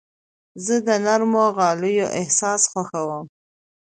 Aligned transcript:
زه 0.65 0.75
د 0.87 0.89
نرمو 1.05 1.45
غالیو 1.57 2.13
احساس 2.19 2.61
خوښوم. 2.71 3.25